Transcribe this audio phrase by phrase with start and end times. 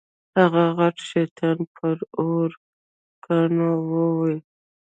[0.39, 2.43] هغه غټ شیطان پر اوو
[3.25, 4.37] کاڼو وولې.